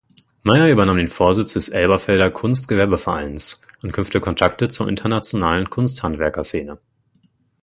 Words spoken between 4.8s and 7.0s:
internationalen Kunsthandwerkerszene.